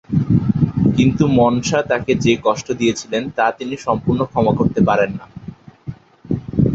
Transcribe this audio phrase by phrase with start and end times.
[0.97, 5.25] কিন্তু মনসা তাকে যে কষ্ট দিয়েছিলেন, তা তিনি সম্পূর্ণ ক্ষমা করতে পারেন না।